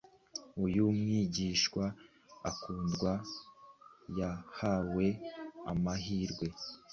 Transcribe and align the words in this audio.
Uyu 0.65 0.85
mwigishwa 0.99 1.83
ukundwa 2.49 3.11
yahawe 4.17 5.07
amahirwe 5.71 6.47